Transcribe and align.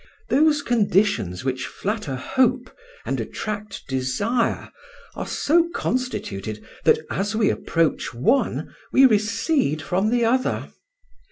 Those 0.29 0.63
conditions 0.63 1.45
which 1.45 1.67
flatter 1.67 2.15
hope 2.15 2.75
and 3.05 3.19
attract 3.19 3.85
desire 3.87 4.71
are 5.13 5.27
so 5.27 5.69
constituted 5.75 6.65
that 6.85 6.97
as 7.11 7.35
we 7.35 7.51
approach 7.51 8.11
one 8.11 8.73
we 8.91 9.05
recede 9.05 9.79
from 9.83 10.11
another. 10.11 10.73